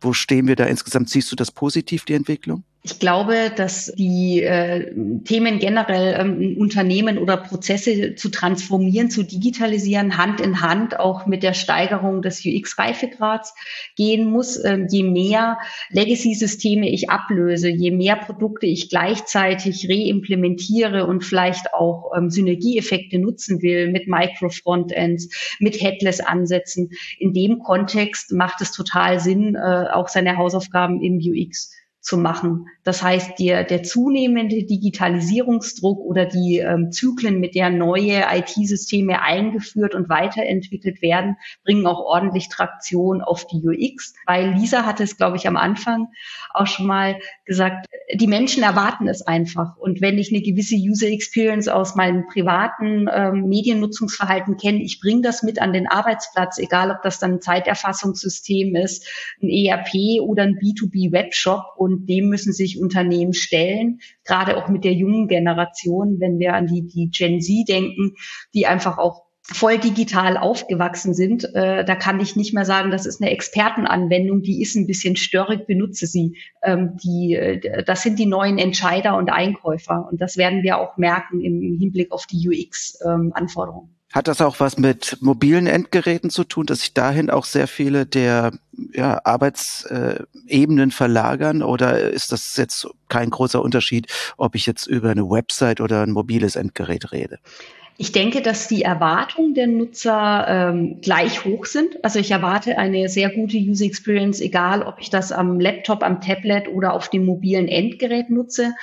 [0.01, 1.09] Wo stehen wir da insgesamt?
[1.09, 2.65] Siehst du das positiv, die Entwicklung?
[2.87, 4.93] Ich glaube, dass die äh,
[5.25, 11.43] Themen generell ähm, Unternehmen oder Prozesse zu transformieren, zu digitalisieren, Hand in Hand auch mit
[11.43, 13.55] der Steigerung des UX-Reifegrads
[13.97, 14.63] gehen muss.
[14.63, 15.57] Ähm, je mehr
[15.93, 23.63] Legacy-Systeme ich ablöse, je mehr Produkte ich gleichzeitig reimplementiere und vielleicht auch ähm, Synergieeffekte nutzen
[23.63, 30.37] will mit Micro-Frontends, mit Headless-Ansätzen, in dem Kontext macht es total Sinn, äh, auch seine
[30.37, 31.71] Hausaufgaben im UX
[32.05, 32.67] zu machen.
[32.83, 39.95] Das heißt, der, der zunehmende Digitalisierungsdruck oder die ähm, Zyklen, mit der neue IT-Systeme eingeführt
[39.95, 44.13] und weiterentwickelt werden, bringen auch ordentlich Traktion auf die UX.
[44.27, 46.09] Weil Lisa hatte es, glaube ich, am Anfang
[46.53, 49.79] auch schon mal gesagt, die Menschen erwarten es einfach.
[49.79, 55.23] Und wenn ich eine gewisse User Experience aus meinem privaten ähm, Mediennutzungsverhalten kenne, ich bringe
[55.23, 59.09] das mit an den Arbeitsplatz, egal ob das dann ein Zeiterfassungssystem ist,
[59.43, 64.85] ein ERP oder ein B2B-Webshop und und dem müssen sich Unternehmen stellen, gerade auch mit
[64.85, 68.15] der jungen Generation, wenn wir an die, die Gen Z denken,
[68.53, 73.05] die einfach auch voll digital aufgewachsen sind, äh, da kann ich nicht mehr sagen, das
[73.05, 76.39] ist eine Expertenanwendung, die ist ein bisschen störrig, benutze sie.
[76.63, 80.97] Ähm, die, äh, das sind die neuen Entscheider und Einkäufer und das werden wir auch
[80.97, 83.91] merken im Hinblick auf die UX-Anforderungen.
[83.91, 87.67] Ähm, hat das auch was mit mobilen Endgeräten zu tun, dass sich dahin auch sehr
[87.67, 88.53] viele der
[88.93, 91.65] ja, Arbeitsebenen verlagern?
[91.65, 96.13] Oder ist das jetzt kein großer Unterschied, ob ich jetzt über eine Website oder ein
[96.13, 97.41] mobiles Endgerät rede?
[97.97, 102.05] Ich denke, dass die Erwartungen der Nutzer ähm, gleich hoch sind.
[102.05, 106.21] Also ich erwarte eine sehr gute User Experience, egal ob ich das am Laptop, am
[106.21, 108.75] Tablet oder auf dem mobilen Endgerät nutze.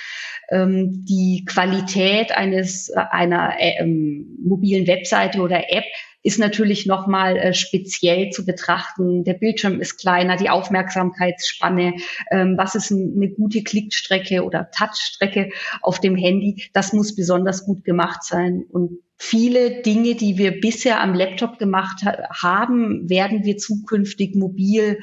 [0.50, 5.86] Ähm, die Qualität eines einer äh, ähm, mobilen Webseite oder App
[6.24, 9.24] ist natürlich nochmal äh, speziell zu betrachten.
[9.24, 11.94] Der Bildschirm ist kleiner, die Aufmerksamkeitsspanne,
[12.32, 15.50] ähm, was ist ein, eine gute Klickstrecke oder Touchstrecke
[15.82, 18.64] auf dem Handy, das muss besonders gut gemacht sein.
[18.70, 25.00] Und viele Dinge, die wir bisher am Laptop gemacht ha haben, werden wir zukünftig mobil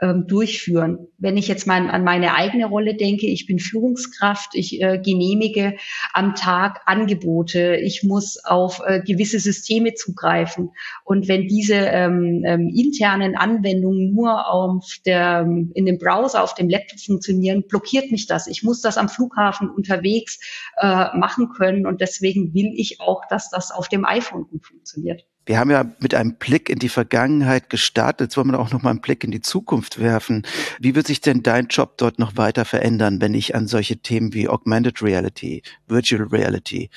[0.00, 1.06] ähm, durchführen.
[1.18, 5.76] Wenn ich jetzt mal an meine eigene Rolle denke, ich bin Führungskraft, ich äh, genehmige
[6.12, 10.70] am Tag Angebote, ich muss auf äh, gewisse Systeme zugreifen.
[11.04, 16.68] Und wenn diese ähm, ähm, internen Anwendungen nur auf der, in dem Browser, auf dem
[16.68, 18.46] Laptop funktionieren, blockiert mich das.
[18.46, 20.40] Ich muss das am Flughafen unterwegs
[20.76, 25.24] äh, machen können und deswegen will ich auch, dass das auf dem iPhone gut funktioniert.
[25.46, 28.28] Wir haben ja mit einem Blick in die Vergangenheit gestartet.
[28.28, 30.46] Jetzt wollen wir auch noch mal einen Blick in die Zukunft werfen.
[30.80, 34.32] Wie wird sich denn dein Job dort noch weiter verändern, wenn ich an solche Themen
[34.32, 36.88] wie Augmented Reality, Virtual Reality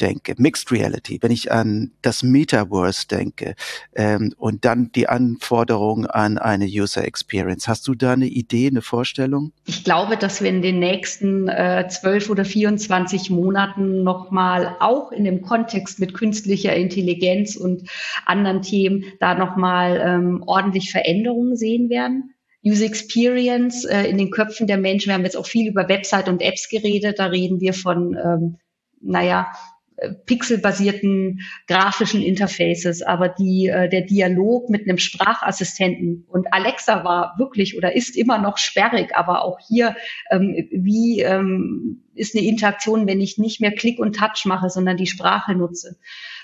[0.00, 3.54] denke, Mixed Reality, wenn ich an das Metaverse denke
[3.94, 7.68] ähm, und dann die Anforderungen an eine User Experience?
[7.68, 9.52] Hast du da eine Idee, eine Vorstellung?
[9.64, 14.76] Ich glaube, dass wir in den nächsten äh, zwölf äh, oder 24 Monaten noch mal
[14.80, 17.88] auch in dem Kontext mit künstlicher Intelligenz und
[18.26, 22.34] anderen Themen da nochmal ähm, ordentlich Veränderungen sehen werden.
[22.64, 25.08] User Experience äh, in den Köpfen der Menschen.
[25.08, 27.18] Wir haben jetzt auch viel über Website und Apps geredet.
[27.18, 28.56] Da reden wir von, ähm,
[29.00, 29.52] naja,
[29.96, 37.34] äh, pixelbasierten grafischen Interfaces, aber die, äh, der Dialog mit einem Sprachassistenten und Alexa war
[37.38, 39.94] wirklich oder ist immer noch sperrig, aber auch hier,
[40.30, 44.96] ähm, wie ähm, ist eine Interaktion, wenn ich nicht mehr Klick und Touch mache, sondern
[44.96, 45.96] die Sprache nutze?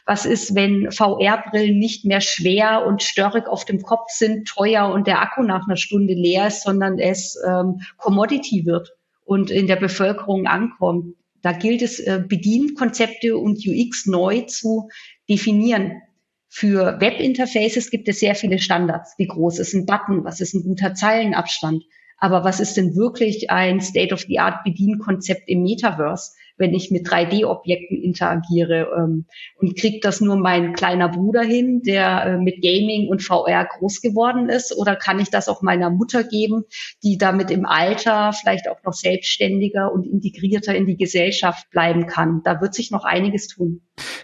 [0.06, 5.06] Was ist, wenn VR-Brillen nicht mehr schwer und störrig auf dem Kopf sind, teuer und
[5.06, 8.92] der Akku nach einer Stunde leer ist, sondern es ähm, Commodity wird
[9.24, 11.14] und in der Bevölkerung ankommt?
[11.42, 14.88] Da gilt es, äh, Bedienkonzepte und UX neu zu
[15.28, 16.02] definieren.
[16.48, 19.14] Für Webinterfaces gibt es sehr viele Standards.
[19.18, 20.24] Wie groß ist ein Button?
[20.24, 21.84] Was ist ein guter Zeilenabstand?
[22.18, 26.32] Aber was ist denn wirklich ein State-of-the-Art-Bedienkonzept im Metaverse?
[26.60, 29.24] Wenn ich mit 3D-Objekten interagiere ähm,
[29.56, 34.02] und kriegt das nur mein kleiner Bruder hin, der äh, mit Gaming und VR groß
[34.02, 36.64] geworden ist oder kann ich das auch meiner Mutter geben,
[37.02, 42.42] die damit im Alter vielleicht auch noch selbstständiger und integrierter in die Gesellschaft bleiben kann?
[42.44, 43.80] Da wird sich noch einiges tun.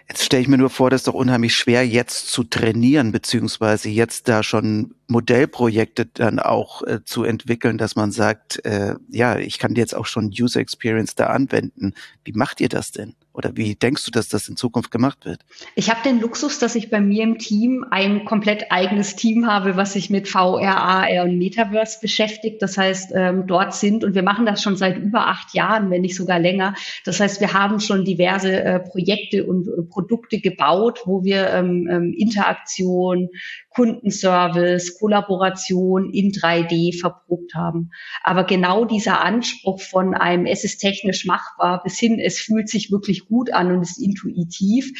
[0.09, 3.89] Jetzt stelle ich mir nur vor, das ist doch unheimlich schwer jetzt zu trainieren, beziehungsweise
[3.89, 9.59] jetzt da schon Modellprojekte dann auch äh, zu entwickeln, dass man sagt, äh, ja, ich
[9.59, 11.95] kann jetzt auch schon User Experience da anwenden.
[12.25, 13.15] Wie macht ihr das denn?
[13.37, 15.45] Oder wie denkst du, dass das in Zukunft gemacht wird?
[15.75, 19.77] Ich habe den Luxus, dass ich bei mir im Team ein komplett eigenes Team habe,
[19.77, 22.63] was sich mit VR, AR und Metaverse beschäftigt.
[22.63, 26.01] Das heißt, ähm, dort sind, und wir machen das schon seit über acht Jahren, wenn
[26.01, 26.75] nicht sogar länger.
[27.05, 31.87] Das heißt, wir haben schon diverse äh, Projekte und äh, Produkte gebaut, wo wir ähm,
[31.91, 33.29] ähm, Interaktion,
[33.69, 37.91] Kundenservice, Kollaboration in 3D verprobt haben.
[38.23, 42.91] Aber genau dieser Anspruch von einem, es ist technisch machbar, bis hin, es fühlt sich
[42.91, 44.93] wirklich gut an und ist intuitiv,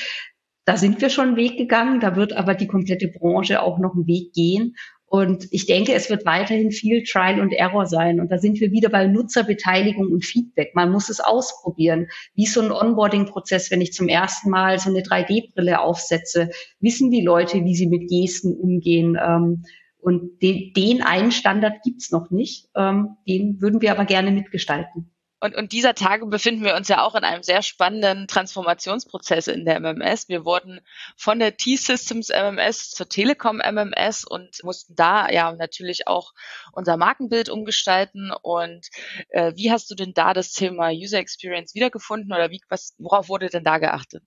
[0.67, 3.95] da sind wir schon einen Weg gegangen, da wird aber die komplette Branche auch noch
[3.95, 4.75] einen Weg gehen.
[5.09, 8.19] Und ich denke, es wird weiterhin viel Trial und Error sein.
[8.19, 10.75] Und da sind wir wieder bei Nutzerbeteiligung und Feedback.
[10.75, 12.09] Man muss es ausprobieren.
[12.35, 17.23] Wie so ein Onboarding-Prozess, wenn ich zum ersten Mal so eine 3D-Brille aufsetze, wissen die
[17.23, 19.17] Leute, wie sie mit Gesten umgehen.
[19.23, 19.63] Ähm,
[19.99, 22.69] und den, den einen Standard gibt's noch nicht.
[22.75, 25.13] Ähm, den würden wir aber gerne mitgestalten.
[25.39, 29.67] Und, und dieser Tage befinden wir uns ja auch in einem sehr spannenden Transformationsprozess in
[29.67, 30.29] der MMS.
[30.29, 30.81] Wir wurden
[31.17, 36.33] von der T-Systems MMS zur Telekom MMS und mussten da ja natürlich auch
[36.73, 38.33] unser Markenbild umgestalten.
[38.43, 38.89] Und
[39.29, 43.29] äh, wie hast du denn da das Thema User Experience wiedergefunden oder wie, was, worauf
[43.29, 44.23] wurde denn da geachtet?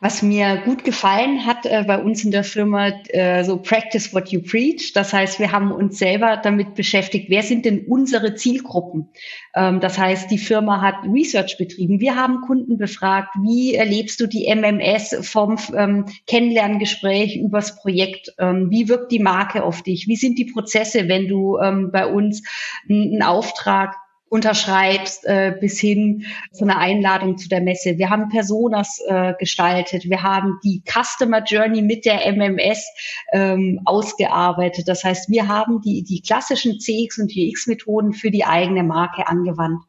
[0.00, 4.28] Was mir gut gefallen hat äh, bei uns in der Firma, äh, so Practice what
[4.28, 4.92] you preach.
[4.92, 9.08] Das heißt, wir haben uns selber damit beschäftigt, wer sind denn unsere Zielgruppen?
[9.54, 12.00] Ähm, das heißt, die Firma hat Research betrieben.
[12.00, 18.34] Wir haben Kunden befragt, wie erlebst du die MMS vom ähm, Kennenlerngespräch übers Projekt?
[18.38, 20.06] Ähm, wie wirkt die Marke auf dich?
[20.06, 22.42] Wie sind die Prozesse, wenn du ähm, bei uns
[22.88, 23.96] einen Auftrag
[24.28, 27.98] unterschreibst, äh, bis hin zu einer Einladung zu der Messe.
[27.98, 30.08] Wir haben Personas äh, gestaltet.
[30.08, 32.84] Wir haben die Customer Journey mit der MMS
[33.32, 34.88] ähm, ausgearbeitet.
[34.88, 39.82] Das heißt, wir haben die, die klassischen CX und UX-Methoden für die eigene Marke angewandt.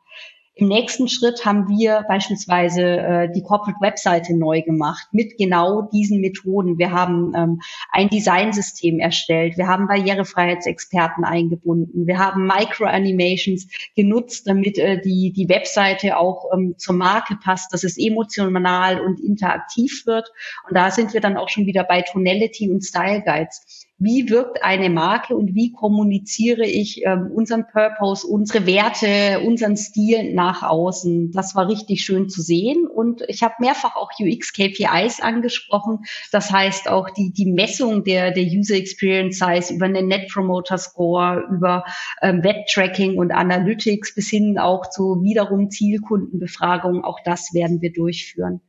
[0.58, 6.22] Im nächsten Schritt haben wir beispielsweise äh, die Corporate Webseite neu gemacht mit genau diesen
[6.22, 6.78] Methoden.
[6.78, 9.58] Wir haben ähm, ein Designsystem erstellt.
[9.58, 12.08] Wir haben Barrierefreiheitsexperten eingebunden.
[12.08, 17.84] Wir haben Micro-Animations genutzt, damit äh, die, die Webseite auch ähm, zur Marke passt, dass
[17.84, 20.32] es emotional und interaktiv wird.
[20.70, 24.62] Und da sind wir dann auch schon wieder bei Tonality und Style Guides wie wirkt
[24.62, 31.32] eine Marke und wie kommuniziere ich ähm, unseren Purpose, unsere Werte, unseren Stil nach außen.
[31.32, 32.88] Das war richtig schön zu sehen.
[32.88, 36.00] Und ich habe mehrfach auch UX-KPIs angesprochen.
[36.34, 40.30] Das heißt auch die, die Messung der, der User Experience, sei es über einen Net
[40.30, 41.86] Promoter Score, über
[42.22, 47.06] ähm, Web-Tracking und Analytics bis hin auch zu wiederum Zielkundenbefragungen.
[47.06, 48.60] Auch das werden wir durchführen.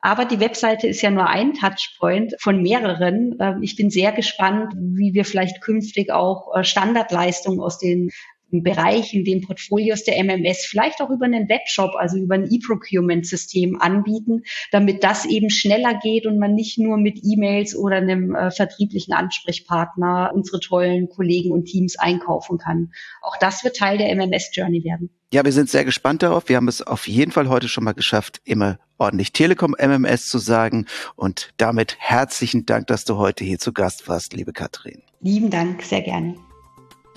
[0.00, 3.36] Aber die Webseite ist ja nur ein Touchpoint von mehreren.
[3.40, 8.10] Ähm, ich bin sehr gespannt, wie wir vielleicht künftig auch äh, Standardleistungen aus den
[8.50, 13.80] Bereich, in den Portfolios der MMS vielleicht auch über einen Webshop, also über ein E-Procurement-System
[13.80, 14.42] anbieten,
[14.72, 19.12] damit das eben schneller geht und man nicht nur mit E-Mails oder einem äh, vertrieblichen
[19.14, 22.92] Ansprechpartner unsere tollen Kollegen und Teams einkaufen kann.
[23.22, 25.10] Auch das wird Teil der MMS-Journey werden.
[25.32, 26.48] Ja, wir sind sehr gespannt darauf.
[26.48, 30.38] Wir haben es auf jeden Fall heute schon mal geschafft, immer ordentlich Telekom MMS zu
[30.38, 30.86] sagen.
[31.16, 35.02] Und damit herzlichen Dank, dass du heute hier zu Gast warst, liebe Katrin.
[35.20, 36.47] Lieben Dank, sehr gerne.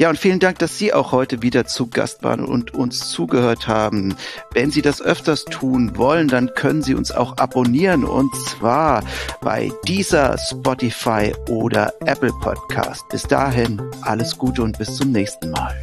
[0.02, 3.68] Ja, und vielen Dank, dass Sie auch heute wieder zu Gast waren und uns zugehört
[3.68, 4.16] haben.
[4.52, 9.04] Wenn Sie das öfters tun wollen, dann können Sie uns auch abonnieren und zwar
[9.42, 13.08] bei dieser Spotify oder Apple Podcast.
[13.10, 15.80] Bis dahin alles Gute und bis zum nächsten Mal.